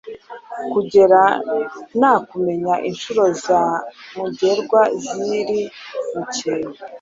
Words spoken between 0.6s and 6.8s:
kugera nukumenya unshuro za mugerwa ziri mukintu